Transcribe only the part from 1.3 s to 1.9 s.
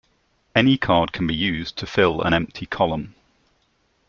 used to